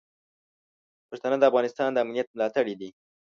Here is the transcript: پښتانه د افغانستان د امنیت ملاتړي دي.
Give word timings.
پښتانه 1.09 1.37
د 1.39 1.43
افغانستان 1.49 1.89
د 1.93 1.97
امنیت 2.05 2.27
ملاتړي 2.35 2.73
دي. 2.81 2.89